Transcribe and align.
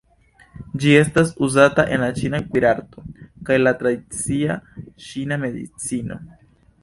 Ĝi 0.83 0.93
estas 0.99 1.33
uzata 1.47 1.83
en 1.97 2.01
la 2.05 2.07
ĉina 2.21 2.39
kuirarto 2.47 3.03
kaj 3.49 3.57
la 3.61 3.73
tradicia 3.83 4.59
ĉina 5.09 5.41
medicino. 5.45 6.19